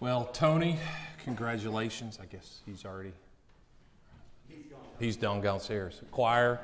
[0.00, 0.78] Well, Tony,
[1.24, 2.18] congratulations.
[2.22, 3.12] I guess he's already.
[4.98, 6.00] He's done downstairs.
[6.10, 6.58] Choir,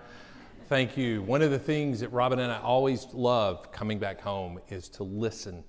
[0.70, 1.20] thank you.
[1.20, 5.02] One of the things that Robin and I always love coming back home is to
[5.02, 5.62] listen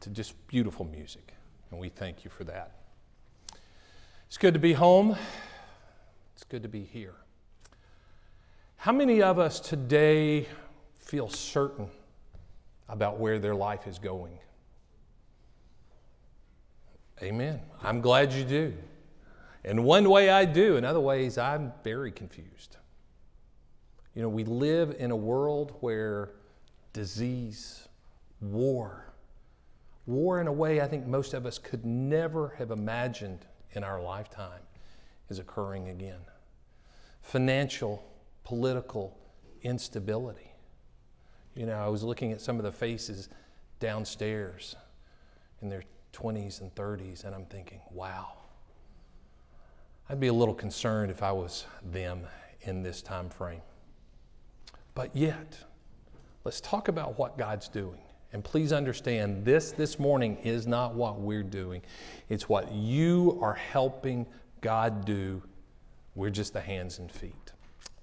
[0.00, 1.34] to just beautiful music,
[1.70, 2.72] and we thank you for that.
[4.26, 5.16] It's good to be home.
[6.34, 7.14] It's good to be here.
[8.74, 10.48] How many of us today
[10.98, 11.86] feel certain
[12.88, 14.36] about where their life is going?
[17.22, 17.60] Amen.
[17.82, 18.74] I'm glad you do.
[19.64, 20.76] In one way, I do.
[20.76, 22.76] In other ways, I'm very confused.
[24.14, 26.30] You know, we live in a world where
[26.92, 27.88] disease,
[28.40, 29.12] war,
[30.06, 34.00] war in a way I think most of us could never have imagined in our
[34.00, 34.60] lifetime
[35.28, 36.20] is occurring again.
[37.22, 38.04] Financial,
[38.44, 39.18] political
[39.62, 40.52] instability.
[41.54, 43.28] You know, I was looking at some of the faces
[43.80, 44.76] downstairs
[45.62, 48.32] in their 20s and 30s, and I'm thinking, wow.
[50.08, 52.26] I'd be a little concerned if I was them
[52.62, 53.62] in this time frame.
[54.94, 55.58] But yet,
[56.44, 57.98] let's talk about what God's doing.
[58.32, 61.82] And please understand this this morning is not what we're doing.
[62.28, 64.26] It's what you are helping
[64.60, 65.42] God do.
[66.14, 67.52] We're just the hands and feet.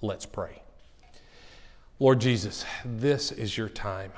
[0.02, 0.64] Let's pray.
[2.00, 4.12] Lord Jesus, this is your time.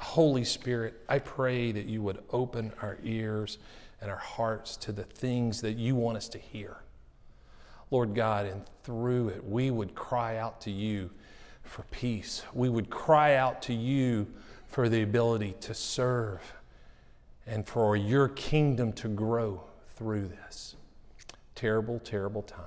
[0.00, 3.58] Holy Spirit, I pray that you would open our ears
[4.00, 6.78] and our hearts to the things that you want us to hear.
[7.90, 11.10] Lord God, and through it, we would cry out to you
[11.62, 12.42] for peace.
[12.54, 14.26] We would cry out to you
[14.68, 16.54] for the ability to serve
[17.46, 19.62] and for your kingdom to grow
[19.96, 20.76] through this.
[21.54, 22.64] Terrible, terrible time.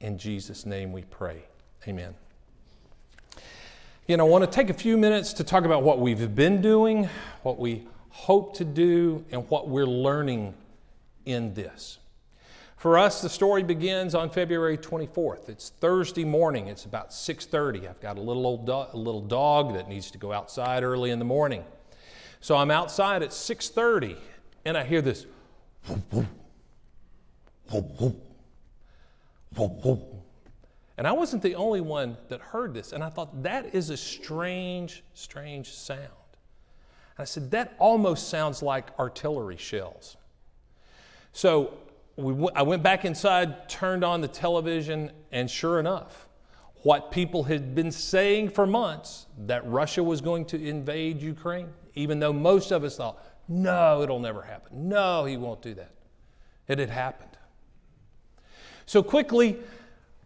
[0.00, 1.42] In Jesus' name we pray.
[1.86, 2.14] Amen.
[4.08, 6.60] You know, I want to take a few minutes to talk about what we've been
[6.60, 7.08] doing,
[7.44, 10.54] what we hope to do, and what we're learning
[11.24, 11.98] in this.
[12.76, 15.48] For us, the story begins on February 24th.
[15.48, 16.66] It's Thursday morning.
[16.66, 17.86] It's about 6:30.
[17.86, 21.12] I've got a little old do- a little dog that needs to go outside early
[21.12, 21.64] in the morning.
[22.40, 24.16] So I'm outside at 6:30
[24.64, 25.26] and I hear this
[25.86, 26.26] whoop, whoop,
[27.70, 28.16] whoop, whoop,
[29.54, 30.11] whoop, whoop.
[31.02, 32.92] And I wasn't the only one that heard this.
[32.92, 35.98] And I thought, that is a strange, strange sound.
[35.98, 40.16] And I said, that almost sounds like artillery shells.
[41.32, 41.74] So
[42.14, 46.28] we w- I went back inside, turned on the television, and sure enough,
[46.84, 52.20] what people had been saying for months that Russia was going to invade Ukraine, even
[52.20, 53.18] though most of us thought,
[53.48, 54.88] no, it'll never happen.
[54.88, 55.94] No, he won't do that.
[56.68, 57.36] It had happened.
[58.86, 59.58] So quickly,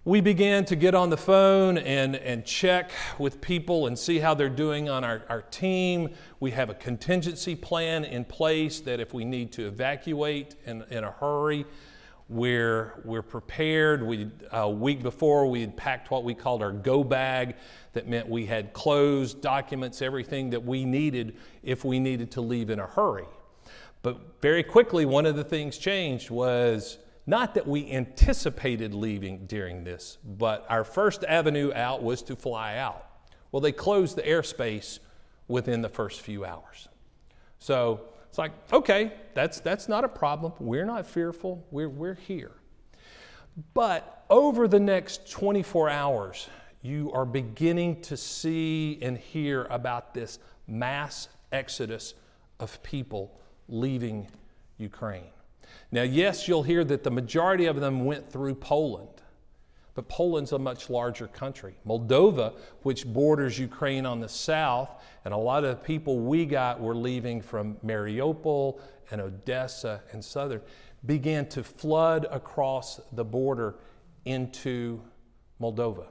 [0.07, 4.35] we began to get on the phone and, and check with people and see how
[4.35, 6.09] they're doing on our, our team.
[6.39, 11.03] We have a contingency plan in place that if we need to evacuate in, in
[11.03, 11.67] a hurry,
[12.29, 14.07] we're, we're prepared.
[14.07, 17.57] We, a week before, we had packed what we called our go bag.
[17.93, 22.71] That meant we had clothes, documents, everything that we needed if we needed to leave
[22.71, 23.27] in a hurry.
[24.03, 29.83] But very quickly, one of the things changed was not that we anticipated leaving during
[29.83, 33.05] this, but our first avenue out was to fly out.
[33.51, 35.01] Well, they closed the airspace
[35.49, 36.89] within the first few hours.
[37.59, 40.53] So it's like, okay, that's, that's not a problem.
[40.61, 41.67] We're not fearful.
[41.71, 42.53] We're, we're here.
[43.75, 46.49] But over the next 24 hours,
[46.83, 50.39] you are beginning to see and hear about this
[50.69, 52.15] mass exodus
[52.61, 54.29] of people leaving
[54.79, 55.31] Ukraine.
[55.93, 59.23] Now, yes, you'll hear that the majority of them went through Poland,
[59.95, 61.75] but Poland's a much larger country.
[61.87, 64.91] Moldova, which borders Ukraine on the south,
[65.25, 70.25] and a lot of the people we got were leaving from Mariupol and Odessa and
[70.25, 70.61] southern,
[71.05, 73.77] began to flood across the border
[74.25, 75.01] into
[75.61, 76.07] Moldova.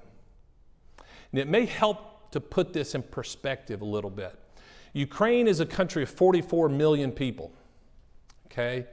[1.32, 4.40] And it may help to put this in perspective a little bit.
[4.94, 7.52] Ukraine is a country of 44 million people.
[8.48, 8.86] Okay?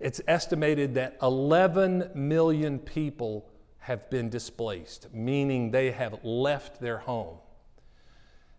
[0.00, 3.48] It's estimated that 11 million people
[3.78, 7.38] have been displaced, meaning they have left their home.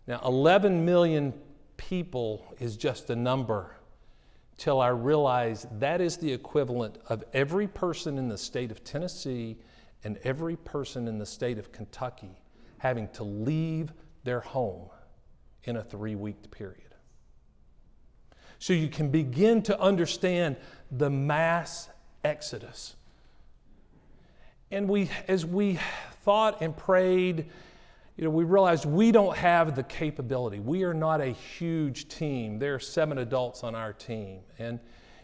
[0.08, 1.34] Now, 11 million
[1.78, 3.76] people is just a number
[4.58, 9.58] till I realize that is the equivalent of every person in the state of Tennessee
[10.04, 12.42] and every person in the state of Kentucky
[12.80, 13.94] having to leave
[14.24, 14.90] their home
[15.64, 16.89] in a three week period.
[18.60, 20.58] So you can begin to understand
[20.92, 21.90] the mass
[22.24, 22.96] exodus.
[24.70, 25.80] And we, as we
[26.24, 27.50] thought and prayed,
[28.18, 30.60] you know, we realized we don't have the capability.
[30.60, 32.60] We are not a huge team.
[32.60, 34.42] There are seven adults on our team.
[34.60, 34.80] And,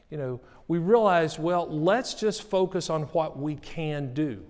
[0.09, 0.39] you know,
[0.69, 4.45] we realized, well, let's just focus on what we can do.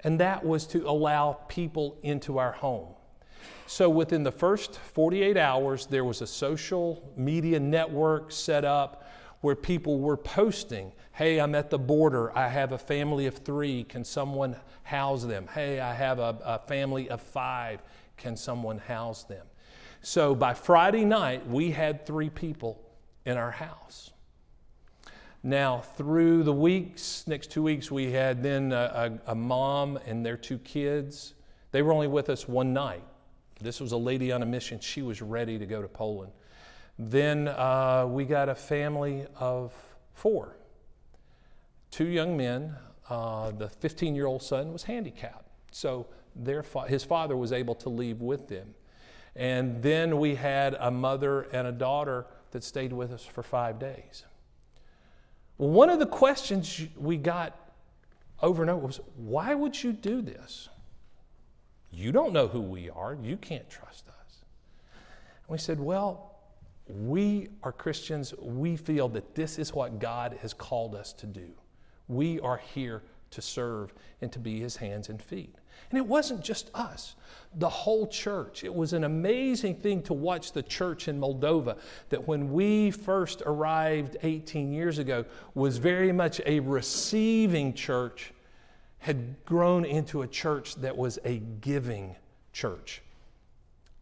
[0.00, 2.94] And that was to allow people into our home.
[3.66, 9.08] So within the first 48 hours, there was a social media network set up
[9.40, 12.36] where people were posting, Hey, I'm at the border.
[12.36, 13.84] I have a family of three.
[13.84, 15.46] Can someone house them?
[15.52, 17.82] Hey, I have a, a family of five.
[18.16, 19.46] Can someone house them?
[20.02, 22.80] So by Friday night, we had three people
[23.24, 24.10] in our house.
[25.42, 30.24] Now, through the weeks, next two weeks, we had then a, a, a, mom and
[30.24, 31.34] their two kids.
[31.70, 33.04] They were only with us one night.
[33.64, 34.78] This was a lady on a mission.
[34.78, 36.32] She was ready to go to Poland.
[36.98, 39.72] Then uh, we got a family of
[40.12, 40.56] four
[41.94, 42.74] two young men.
[43.08, 45.48] Uh, the 15 year old son was handicapped.
[45.70, 46.06] So
[46.64, 48.74] fa- his father was able to leave with them.
[49.36, 53.78] And then we had a mother and a daughter that stayed with us for five
[53.78, 54.24] days.
[55.56, 57.56] One of the questions we got
[58.42, 60.68] over and over was why would you do this?
[61.94, 63.16] You don't know who we are.
[63.22, 64.44] You can't trust us.
[65.46, 66.34] And we said, well,
[66.88, 68.34] we are Christians.
[68.38, 71.48] We feel that this is what God has called us to do.
[72.08, 75.54] We are here to serve and to be his hands and feet.
[75.90, 77.14] And it wasn't just us,
[77.56, 78.64] the whole church.
[78.64, 81.78] It was an amazing thing to watch the church in Moldova
[82.10, 85.24] that when we first arrived 18 years ago
[85.54, 88.33] was very much a receiving church
[89.04, 92.16] had grown into a church that was a giving
[92.54, 93.02] church.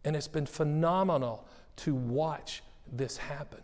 [0.05, 1.45] And it's been phenomenal
[1.75, 3.59] to watch this happen.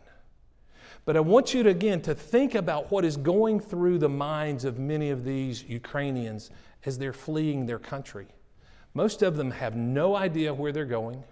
[1.05, 4.65] But I want you to again to think about what is going through the minds
[4.65, 6.51] of many of these Ukrainians
[6.85, 8.27] as they're fleeing their country.
[8.93, 11.23] Most of them have no idea where they're going.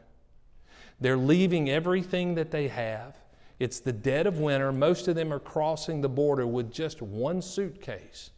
[1.01, 3.17] They're leaving everything that they have.
[3.59, 4.71] It's the dead of winter.
[4.71, 8.29] Most of them are crossing the border with just one suitcase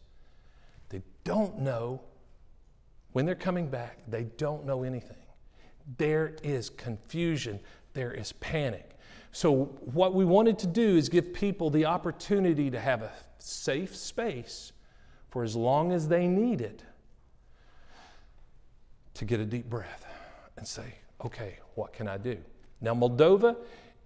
[1.24, 2.00] don't know
[3.12, 5.16] when they're coming back, they don't know anything.
[5.98, 7.60] There is confusion,
[7.92, 8.90] there is panic.
[9.32, 13.96] So, what we wanted to do is give people the opportunity to have a safe
[13.96, 14.72] space
[15.30, 16.82] for as long as they need it
[19.14, 20.06] to get a deep breath
[20.56, 20.94] and say,
[21.24, 22.38] okay, what can I do?
[22.80, 23.56] Now, Moldova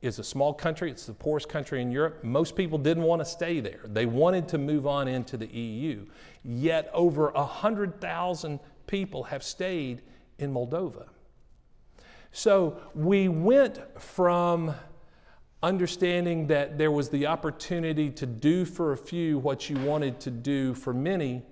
[0.05, 2.23] is a small country, it's the poorest country in Europe.
[2.23, 3.81] Most people didn't want to stay there.
[3.87, 6.05] They wanted to move on into the EU.
[6.45, 10.03] Yet over 100,000 people have stayed
[10.39, 11.06] in Moldova.
[12.33, 14.75] So we went from
[15.62, 20.31] understanding that there was the opportunity to do for a few what you wanted to
[20.31, 21.43] do for many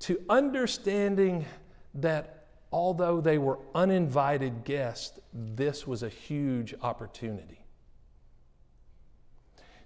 [0.00, 1.46] to understanding
[1.94, 2.43] that
[2.74, 7.64] although they were uninvited guests, this was a huge opportunity.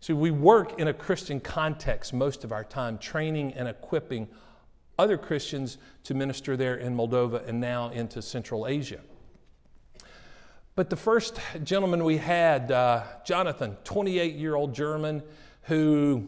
[0.00, 4.26] See, we work in a Christian context most of our time, training and equipping
[4.98, 9.00] other Christians to minister there in Moldova and now into Central Asia.
[10.74, 15.22] But the first gentleman we had, uh, Jonathan, 28 year old German,
[15.64, 16.26] who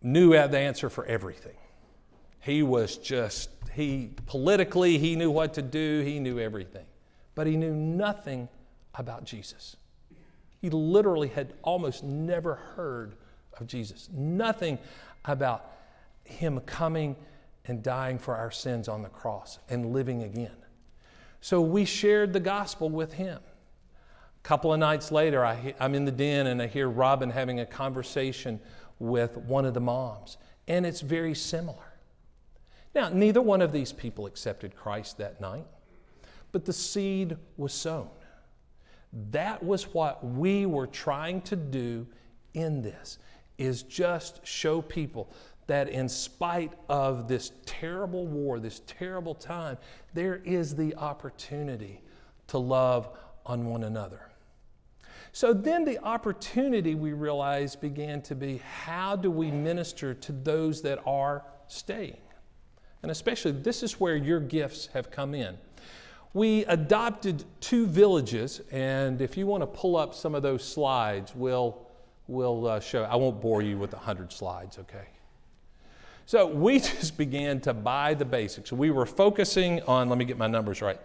[0.00, 1.56] knew the answer for everything.
[2.40, 6.86] He was just he politically he knew what to do, he knew everything.
[7.34, 8.48] But he knew nothing
[8.94, 9.76] about Jesus.
[10.60, 13.14] He literally had almost never heard
[13.58, 14.08] of Jesus.
[14.12, 14.78] Nothing
[15.24, 15.72] about
[16.24, 17.16] him coming
[17.66, 20.56] and dying for our sins on the cross and living again.
[21.40, 23.38] So we shared the gospel with him.
[23.38, 27.60] A couple of nights later, I, am in the den and I hear Robin having
[27.60, 28.60] a conversation
[28.98, 30.36] with one of the moms,
[30.68, 31.89] and it's very similar.
[32.94, 35.66] Now, neither one of these people accepted Christ that night,
[36.52, 38.08] but the seed was sown.
[39.30, 42.06] That was what we were trying to do
[42.54, 43.18] in this
[43.58, 45.32] is just show people
[45.66, 49.78] that in spite of this terrible war, this terrible time,
[50.14, 52.02] there is the opportunity
[52.48, 53.08] to love
[53.46, 54.30] on one another.
[55.32, 60.82] So then the opportunity we realized began to be how do we minister to those
[60.82, 62.16] that are staying?
[63.02, 65.56] And especially, this is where your gifts have come in.
[66.32, 71.34] We adopted two villages, and if you want to pull up some of those slides,
[71.34, 71.86] we'll,
[72.28, 73.02] we'll uh, show.
[73.02, 75.06] I won't bore you with 100 slides, okay?
[76.26, 78.72] So we just began to buy the basics.
[78.72, 81.00] We were focusing on, let me get my numbers right,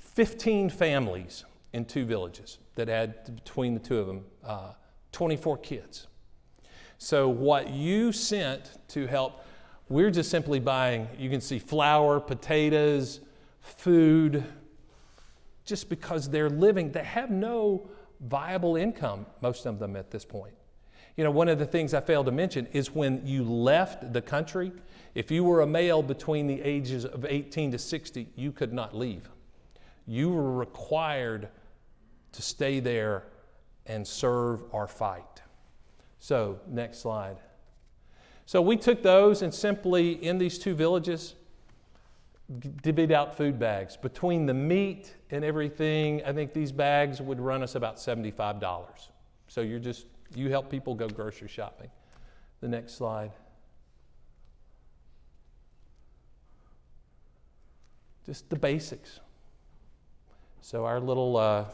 [0.00, 4.72] 15 families in two villages that had, between the two of them, uh,
[5.12, 6.08] 24 kids.
[6.98, 9.44] So what you sent to help
[9.88, 13.20] we're just simply buying, you can see flour, potatoes,
[13.60, 14.44] food,
[15.64, 17.88] just because they're living, they have no
[18.20, 20.54] viable income, most of them at this point.
[21.16, 24.20] You know, one of the things I failed to mention is when you left the
[24.20, 24.72] country,
[25.14, 28.94] if you were a male between the ages of 18 to 60, you could not
[28.94, 29.30] leave.
[30.06, 31.48] You were required
[32.32, 33.24] to stay there
[33.86, 35.42] and serve or fight.
[36.18, 37.38] So, next slide.
[38.46, 41.34] So, we took those and simply in these two villages,
[42.48, 43.96] divvied out food bags.
[43.96, 48.86] Between the meat and everything, I think these bags would run us about $75.
[49.48, 51.90] So, you're just, you help people go grocery shopping.
[52.60, 53.32] The next slide.
[58.26, 59.18] Just the basics.
[60.60, 61.64] So, our little uh,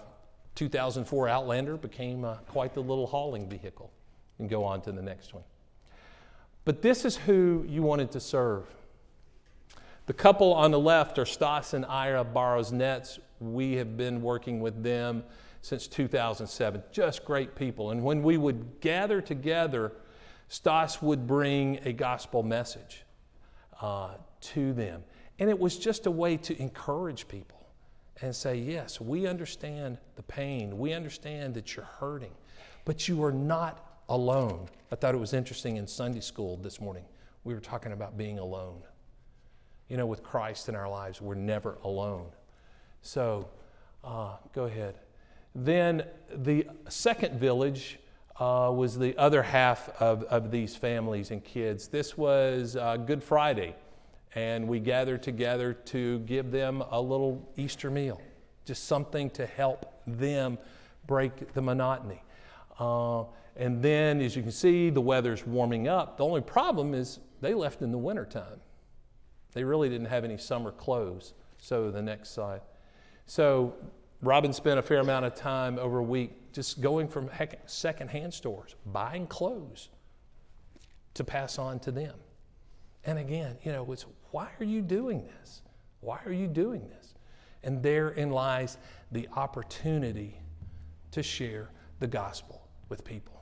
[0.55, 3.93] 2004 Outlander became uh, quite the little hauling vehicle.
[4.38, 5.45] And go on to the next one.
[6.64, 8.66] But this is who you wanted to serve.
[10.07, 13.19] The couple on the left are Stas and Ira Barrows Nets.
[13.40, 15.25] We have been working with them
[15.61, 16.83] since 2007.
[16.92, 17.90] Just great people.
[17.90, 19.92] And when we would gather together,
[20.49, 23.04] Stas would bring a gospel message
[23.81, 25.02] uh, to them.
[25.38, 27.66] And it was just a way to encourage people
[28.21, 30.78] and say, Yes, we understand the pain.
[30.78, 32.33] We understand that you're hurting,
[32.85, 34.69] but you are not alone.
[34.92, 37.04] I thought it was interesting in Sunday school this morning.
[37.45, 38.83] We were talking about being alone.
[39.88, 42.26] You know, with Christ in our lives, we're never alone.
[43.00, 43.49] So,
[44.04, 44.97] uh, go ahead.
[45.54, 47.99] Then the second village
[48.38, 51.88] uh, was the other half of, of these families and kids.
[51.88, 53.75] This was uh, Good Friday
[54.35, 58.21] and we gathered together to give them a little Easter meal,
[58.66, 60.59] just something to help them
[61.07, 62.23] break the monotony.
[62.78, 63.25] Uh,
[63.56, 66.16] and then, as you can see, the weather's warming up.
[66.16, 68.61] The only problem is they left in the wintertime.
[69.52, 71.35] They really didn't have any summer clothes.
[71.59, 72.62] So, the next slide.
[73.26, 73.75] So,
[74.23, 77.28] Robin spent a fair amount of time over a week just going from
[77.66, 79.88] secondhand stores, buying clothes
[81.14, 82.14] to pass on to them.
[83.04, 85.62] And again, you know, it's why are you doing this?
[86.00, 87.14] Why are you doing this?
[87.64, 88.78] And therein lies
[89.11, 90.38] the opportunity
[91.11, 93.41] to share the gospel with people.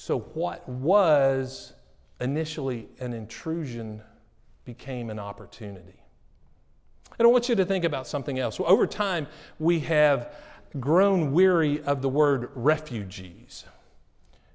[0.00, 1.72] So, what was
[2.20, 4.00] initially an intrusion
[4.64, 6.00] became an opportunity.
[7.18, 8.60] And I want you to think about something else.
[8.60, 9.26] Over time,
[9.58, 10.36] we have
[10.78, 13.64] grown weary of the word refugees.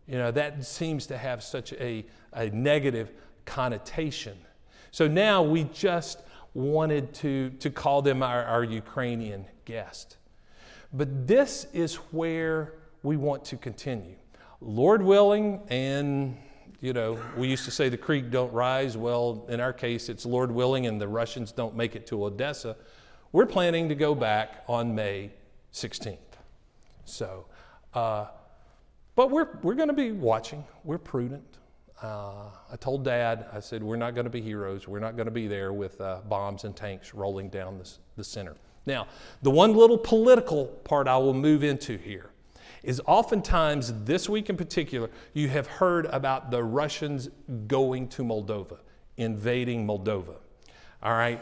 [0.08, 3.12] You know, that seems to have such a, a negative
[3.44, 4.38] connotation.
[4.92, 6.22] So now we just
[6.54, 10.16] wanted to, to call them our, our Ukrainian guest.
[10.94, 14.16] But this is where we want to continue.
[14.66, 16.38] Lord willing, and
[16.80, 18.98] you know, we used to say the creek don't rise.
[18.98, 22.76] Well, in our case, it's Lord willing, and the Russians don't make it to Odessa.
[23.32, 25.32] We're planning to go back on May
[25.74, 26.18] 16th.
[27.06, 27.46] So,
[27.94, 28.28] uh,
[29.16, 30.64] but we're, we're going to be watching.
[30.84, 31.58] We're prudent.
[32.02, 34.88] Uh, I told Dad, I said, we're not going to be heroes.
[34.88, 38.24] We're not going to be there with uh, bombs and tanks rolling down the, the
[38.24, 38.56] center.
[38.86, 39.08] Now,
[39.42, 42.33] the one little political part I will move into here
[42.84, 47.30] is oftentimes, this week in particular, you have heard about the Russians
[47.68, 48.78] going to Moldova,
[49.18, 50.36] invading Moldova.
[51.02, 51.42] All right?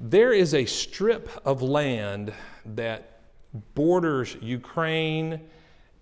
[0.00, 2.32] There is a strip of land
[2.66, 3.20] that
[3.74, 5.40] borders Ukraine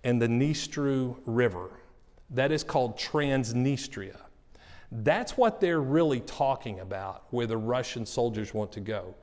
[0.03, 1.69] and the Dniester River
[2.31, 4.17] that is called Transnistria.
[4.91, 9.15] That's what they're really talking about, where the Russian soldiers want to go.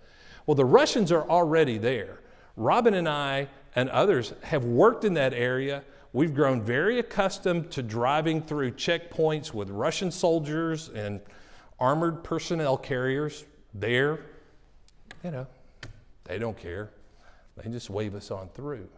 [0.46, 2.20] Well, the Russians are already there.
[2.56, 5.82] Robin and I and others have worked in that area.
[6.12, 11.20] We've grown very accustomed to driving through checkpoints with Russian soldiers and
[11.78, 13.44] armored personnel carriers
[13.74, 14.20] there.
[15.22, 15.46] You know,
[16.24, 16.90] they don't care.
[17.56, 18.88] They just wave us on through.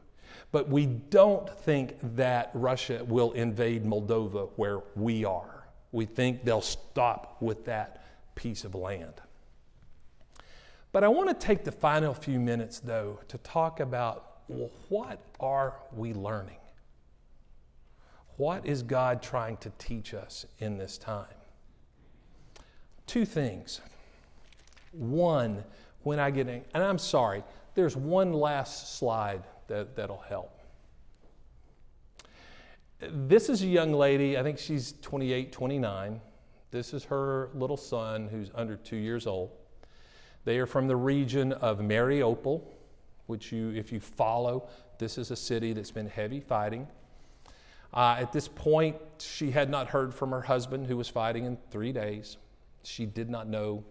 [0.52, 5.64] But we don't think that Russia will invade Moldova where we are.
[5.92, 9.14] We think they'll stop with that piece of land.
[10.92, 14.29] But I want to take the final few minutes, though, to talk about
[14.88, 16.56] what are we learning?
[18.36, 21.26] What is God trying to teach us in this time?
[23.06, 23.80] Two things.
[24.92, 25.62] One,
[26.02, 30.58] when I get in, and I'm sorry, there's one last slide that, that'll help.
[33.00, 36.20] This is a young lady, I think she's 28, 29.
[36.70, 39.50] This is her little son who's under two years old.
[40.44, 42.62] They are from the region of Mariupol,
[43.30, 44.68] which you, if you follow,
[44.98, 46.86] this is a city that's been heavy fighting.
[47.94, 51.56] Uh, at this point, she had not heard from her husband, who was fighting in
[51.70, 52.36] three days.
[52.82, 53.84] She did not know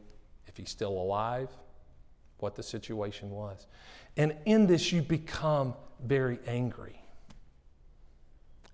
[0.47, 1.49] if he's still alive,
[2.37, 3.67] what the situation was.
[4.17, 5.73] And in this, you become
[6.05, 7.01] very angry.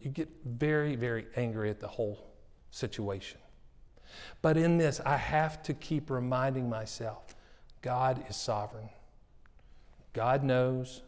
[0.02, 2.32] You get very, very angry at the whole
[2.72, 3.40] situation.
[4.42, 7.36] But in this, I have to keep reminding myself
[7.82, 8.90] God is sovereign.
[10.16, 11.02] God knows.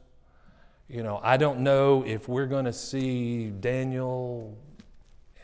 [0.89, 4.55] You know, I don't know if we're going to see Daniel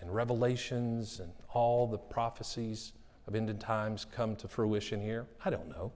[0.01, 2.91] and Revelations and all the prophecies
[3.25, 5.25] of end times come to fruition here.
[5.46, 5.93] I don't know.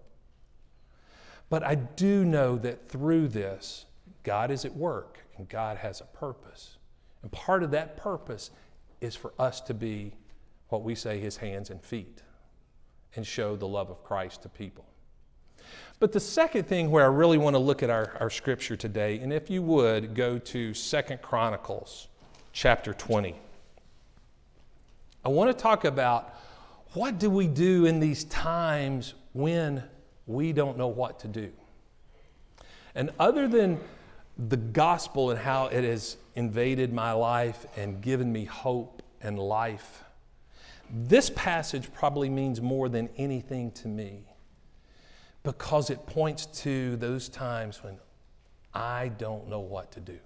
[1.50, 3.86] But I do know that through this,
[4.24, 6.78] God is at work and God has a purpose.
[7.22, 8.52] And part of that purpose
[9.02, 10.14] is for us to be
[10.70, 12.22] what we say his hands and feet
[13.16, 14.86] and show the love of Christ to people.
[16.00, 19.18] But the second thing where I really want to look at our, our scripture today,
[19.18, 22.08] and if you would go to Second Chronicles
[22.54, 23.36] chapter 20.
[25.26, 26.36] I want to talk about
[26.94, 29.84] what do we do in these times when
[30.28, 31.52] we don't know what to do.
[32.94, 33.80] And other than
[34.38, 40.04] the gospel and how it has invaded my life and given me hope and life,
[40.92, 44.27] this passage probably means more than anything to me
[45.48, 47.98] because it points to those times when
[48.74, 50.20] I don't know what to do.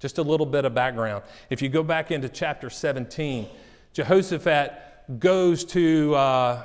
[0.00, 1.22] Just a little bit of background.
[1.48, 3.46] If you go back into chapter 17,
[3.92, 6.64] Jehoshaphat goes to uh,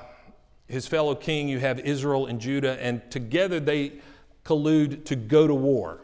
[0.68, 1.48] his fellow king.
[1.48, 4.02] You have Israel and Judah, and together they
[4.44, 6.00] collude to go to war.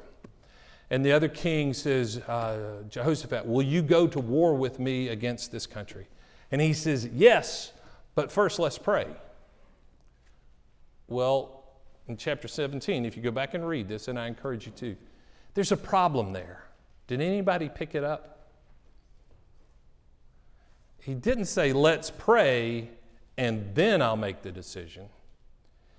[0.92, 5.52] And the other king says, uh, Jehoshaphat, will you go to war with me against
[5.52, 6.06] this country?
[6.52, 7.74] And he says, Yes,
[8.14, 9.08] but first let's pray.
[11.07, 11.63] Well,
[12.07, 14.95] in chapter 17, if you go back and read this, and I encourage you to,
[15.53, 16.63] there's a problem there.
[17.07, 18.50] Did anybody pick it up?
[21.00, 22.89] He didn't say, let's pray
[23.38, 25.07] and then I'll make the decision.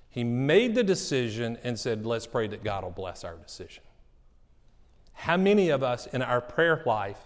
[0.09, 3.83] He made the decision and said, let's pray that God will bless our decision.
[5.13, 7.19] How many of us in our prayer life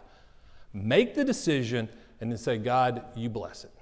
[0.73, 1.89] make the decision
[2.21, 3.73] and then say, God, you bless it?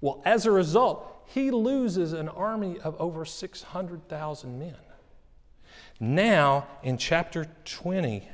[0.00, 4.76] Well, as a result, he loses an army of over 600,000 men.
[6.00, 8.26] Now, in chapter 20,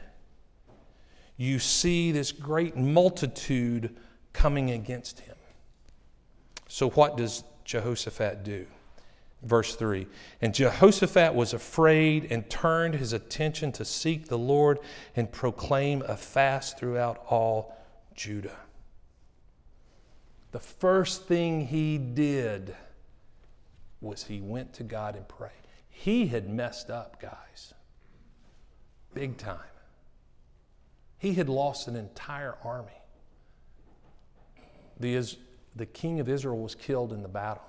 [1.36, 3.96] you see this great multitude
[4.32, 5.34] coming against him.
[6.68, 8.66] So, what does Jehoshaphat do?
[9.42, 10.06] Verse 3
[10.40, 14.78] And Jehoshaphat was afraid and turned his attention to seek the Lord
[15.16, 17.76] and proclaim a fast throughout all
[18.14, 18.56] Judah.
[20.52, 22.76] The first thing he did
[24.00, 25.52] was he went to God and prayed.
[25.88, 27.74] He had messed up, guys,
[29.14, 29.58] big time.
[31.18, 32.92] He had lost an entire army.
[35.00, 35.36] The,
[35.74, 37.62] the king of Israel was killed in the battle.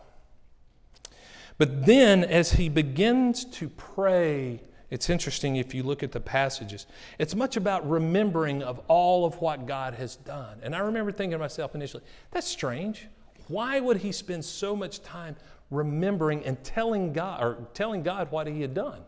[1.57, 6.85] But then, as he begins to pray, it's interesting if you look at the passages,
[7.17, 10.59] it's much about remembering of all of what God has done.
[10.61, 13.07] And I remember thinking to myself initially, that's strange.
[13.47, 15.35] Why would he spend so much time
[15.71, 19.01] remembering and telling God or telling God what he had done?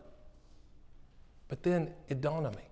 [1.48, 2.68] But then it dawned on me.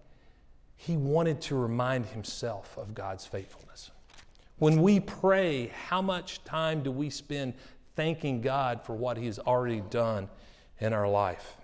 [0.77, 3.91] He wanted to remind himself of God's faithfulness.
[4.59, 7.55] When we pray, how much time do we spend
[7.95, 10.29] thanking God for what He has already done
[10.81, 11.57] in our life?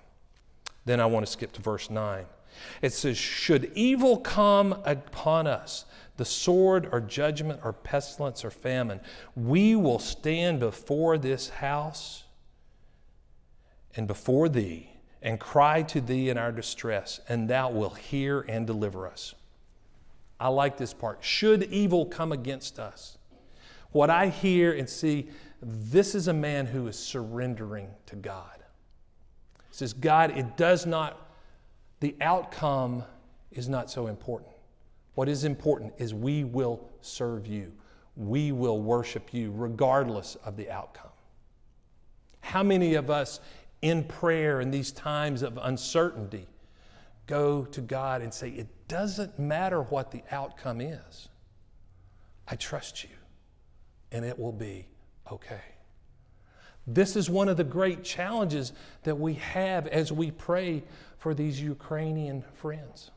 [0.85, 2.27] Then I want to skip to verse 9.
[2.81, 5.85] It says, Should evil come upon us,
[6.17, 9.01] the sword or judgment or pestilence or famine,
[9.35, 12.25] we will stand before this house
[13.97, 14.91] and before thee
[15.23, 19.35] and cry to thee in our distress, and thou wilt hear and deliver us.
[20.41, 21.19] I like this part.
[21.23, 23.19] Should evil come against us,
[23.93, 25.29] what I hear and see,
[25.61, 28.59] this is a man who is surrendering to God.
[29.71, 31.22] He says, God, it does not,
[32.03, 33.05] the outcome
[33.53, 34.51] is not so important.
[35.15, 37.73] What is important is we will serve you,
[38.17, 41.12] we will worship you regardless of the outcome.
[42.41, 43.38] How many of us
[43.83, 46.49] in prayer in these times of uncertainty
[47.29, 51.29] go to God and say, It doesn't matter what the outcome is.
[52.49, 53.11] I trust you,
[54.11, 54.88] and it will be
[55.31, 55.62] okay.
[56.85, 58.73] This is one of the great challenges
[59.05, 60.83] that we have as we pray
[61.23, 63.13] for these Ukrainian friends.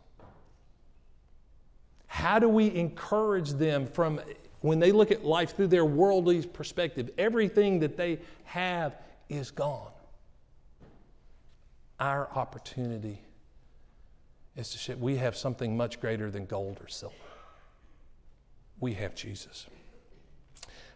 [2.06, 4.22] How do we encourage them from
[4.62, 7.10] when they look at life through their worldly perspective?
[7.18, 8.96] Everything that they have
[9.28, 9.90] is gone.
[12.00, 13.22] Our opportunity
[14.56, 14.98] is to share.
[14.98, 17.16] We have something much greater than gold or silver.
[18.80, 19.66] We have Jesus.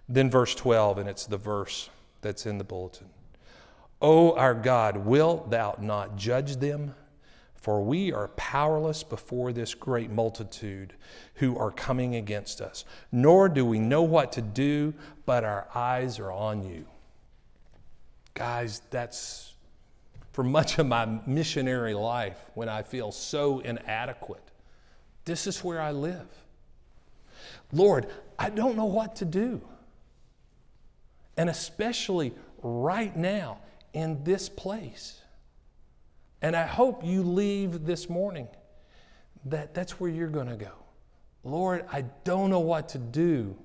[0.08, 1.90] Then, verse 12, and it's the verse
[2.22, 3.08] that's in the bulletin.
[4.00, 6.94] O our God, wilt thou not judge them?
[7.62, 10.94] For we are powerless before this great multitude
[11.36, 14.94] who are coming against us, nor do we know what to do,
[15.26, 16.86] but our eyes are on you.
[18.34, 19.56] Guys, that's
[20.32, 24.52] for much of my missionary life when I feel so inadequate.
[25.26, 26.28] This is where I live.
[27.74, 29.62] Lord, I don't know what to do.
[31.36, 33.60] And especially right now
[33.92, 35.22] in this place.
[36.42, 38.48] And I hope you leave this morning
[39.46, 40.72] that that's where you're going to go.
[41.44, 43.58] Lord, I don't know what to do,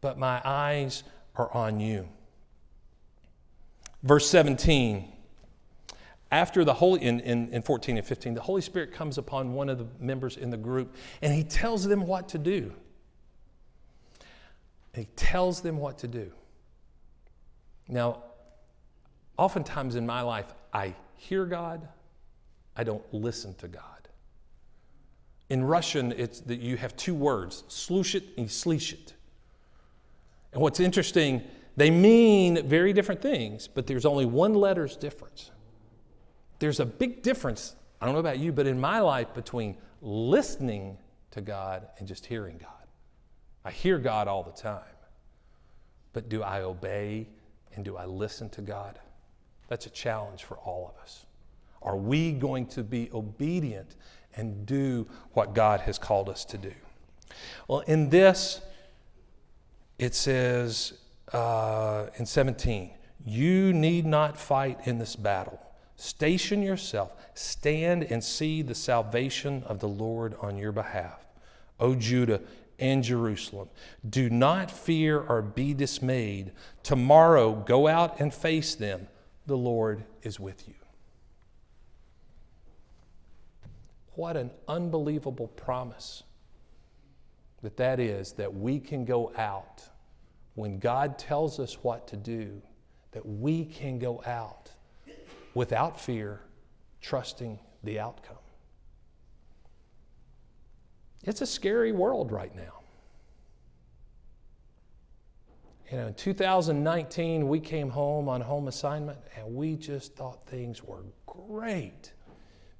[0.00, 1.02] but my eyes
[1.36, 2.08] are on you.
[4.02, 5.12] Verse 17,
[6.32, 9.68] after the Holy, in, in, in 14 and 15, the Holy Spirit comes upon one
[9.68, 12.72] of the members in the group and he tells them what to do.
[14.94, 16.32] He tells them what to do.
[17.88, 18.22] Now,
[19.36, 21.86] oftentimes in my life, I hear God,
[22.74, 23.82] I don't listen to God.
[25.50, 29.12] In Russian, it's that you have two words, slushit and slishit.
[30.52, 31.42] And what's interesting,
[31.76, 35.50] they mean very different things, but there's only one letter's difference.
[36.58, 40.96] There's a big difference, I don't know about you, but in my life between listening
[41.32, 42.70] to God and just hearing God.
[43.62, 44.96] I hear God all the time,
[46.14, 47.28] but do I obey
[47.74, 48.98] and do I listen to God?
[49.70, 51.24] That's a challenge for all of us.
[51.80, 53.94] Are we going to be obedient
[54.36, 56.72] and do what God has called us to do?
[57.68, 58.60] Well, in this,
[59.96, 60.94] it says
[61.32, 62.90] uh, in 17,
[63.24, 65.60] you need not fight in this battle.
[65.94, 71.24] Station yourself, stand and see the salvation of the Lord on your behalf.
[71.78, 72.40] O Judah
[72.80, 73.68] and Jerusalem,
[74.08, 76.50] do not fear or be dismayed.
[76.82, 79.06] Tomorrow go out and face them
[79.46, 80.74] the Lord is with you.
[84.14, 86.24] What an unbelievable promise
[87.62, 89.82] that that is that we can go out
[90.54, 92.60] when God tells us what to do,
[93.12, 94.70] that we can go out
[95.54, 96.40] without fear,
[97.00, 98.36] trusting the outcome.
[101.24, 102.79] It's a scary world right now.
[105.90, 110.84] You know, in 2019, we came home on home assignment and we just thought things
[110.84, 112.12] were great.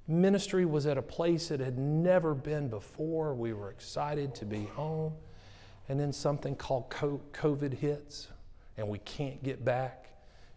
[0.07, 3.33] Ministry was at a place it had never been before.
[3.33, 5.11] We were excited to be home.
[5.89, 8.29] And then something called COVID hits
[8.77, 10.07] and we can't get back.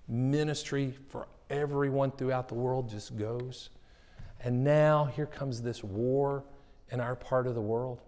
[0.06, 3.70] Ministry for everyone throughout the world just goes.
[4.44, 6.44] And now here comes this war
[6.92, 8.00] in our part of the world.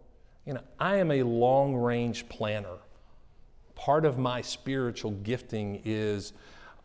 [0.45, 2.79] You know, I am a long range planner
[3.77, 6.33] part of my spiritual gifting is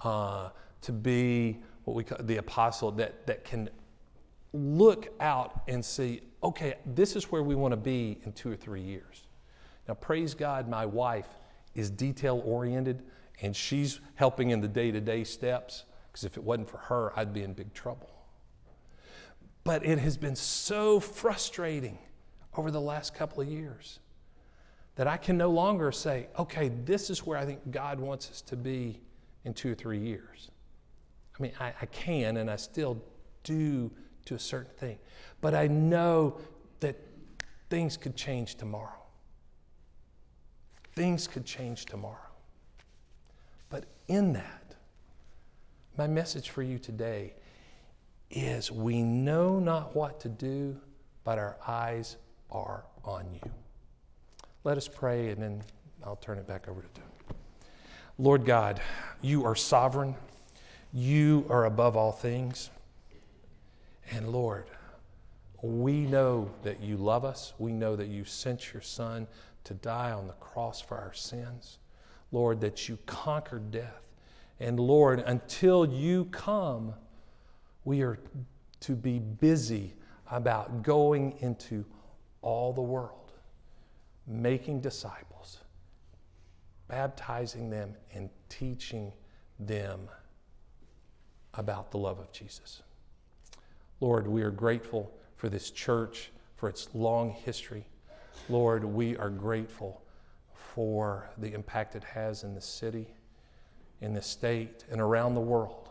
[0.02, 0.50] uh,
[0.82, 3.70] to be what we call the apostle that, that can
[4.54, 8.56] look out and see, okay, this is where we want to be in two or
[8.56, 9.24] three years.
[9.88, 11.28] Now, praise God, my wife
[11.74, 13.02] is detail oriented
[13.42, 17.18] and she's helping in the day to day steps because if it wasn't for her,
[17.18, 18.10] I'd be in big trouble.
[19.64, 21.98] But it has been so frustrating
[22.58, 24.00] over the last couple of years
[25.02, 28.40] that I can no longer say, okay, this is where I think God wants us
[28.42, 29.02] to be
[29.46, 30.52] in two or three years.
[31.40, 33.02] I mean, I, I can and I still
[33.44, 33.90] do
[34.26, 35.00] to a certain thing,
[35.42, 36.38] but I know
[36.82, 37.00] that
[37.72, 39.02] things could change tomorrow.
[40.94, 42.30] Things could change tomorrow.
[43.72, 44.76] But in that,
[45.98, 47.34] my message for you today
[48.30, 50.80] is we know not what to do,
[51.24, 52.18] but our eyes
[52.52, 53.52] are on you.
[54.64, 55.64] Let us pray, and then
[56.06, 57.04] I'll turn it back over to Tim.
[58.20, 58.80] Lord God,
[59.20, 60.14] you are sovereign.
[60.94, 62.70] You are above all things.
[64.12, 64.66] And Lord,
[65.64, 67.54] we know that you love us.
[67.58, 69.26] We know that you sent your Son
[69.64, 71.80] to die on the cross for our sins.
[72.32, 74.04] Lord, that you conquered death.
[74.60, 76.94] And Lord, until you come,
[77.84, 78.20] we are
[78.82, 79.96] to be busy
[80.30, 81.84] about going into
[82.44, 83.21] all the world
[84.32, 85.60] making disciples,
[86.88, 89.12] baptizing them, and teaching
[89.60, 90.08] them
[91.56, 92.82] about the love of Jesus.
[94.00, 97.86] Lord, we are grateful for this church, for its long history.
[98.50, 100.02] Lord, we are grateful
[100.54, 103.08] for the impact it has in the city,
[104.00, 105.90] in the state, and around the world.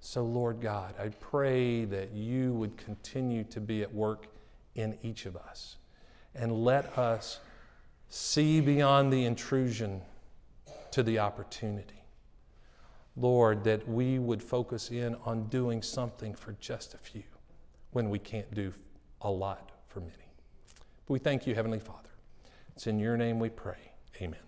[0.00, 4.26] So, Lord God, I pray that you would continue to be at work
[4.76, 5.76] in each of us
[6.34, 7.40] and let us
[8.08, 10.02] see beyond the intrusion
[10.90, 12.04] to the opportunity.
[13.16, 17.22] Lord, that we would focus in on doing something for just a few.
[17.92, 18.70] when we can't do
[19.22, 20.12] a lot for many.
[21.06, 22.10] But we thank you, Heavenly Father.
[22.74, 23.92] It's in your name we pray.
[24.20, 24.40] Amen.